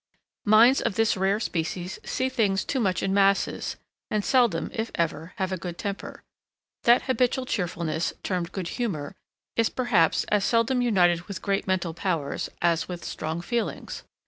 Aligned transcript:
Minds 0.47 0.81
of 0.81 0.95
this 0.95 1.15
rare 1.15 1.39
species 1.39 1.99
see 2.03 2.27
things 2.27 2.65
too 2.65 2.79
much 2.79 3.03
in 3.03 3.13
masses, 3.13 3.75
and 4.09 4.25
seldom, 4.25 4.71
if 4.73 4.89
ever, 4.95 5.33
have 5.35 5.51
a 5.51 5.57
good 5.57 5.77
temper. 5.77 6.23
That 6.85 7.03
habitual 7.03 7.45
cheerfulness, 7.45 8.11
termed 8.23 8.51
good 8.51 8.69
humour, 8.69 9.13
is, 9.55 9.69
perhaps, 9.69 10.23
as 10.29 10.43
seldom 10.43 10.81
united 10.81 11.21
with 11.27 11.43
great 11.43 11.67
mental 11.67 11.93
powers, 11.93 12.49
as 12.63 12.87
with 12.87 13.05
strong 13.05 13.41
feelings. 13.41 14.01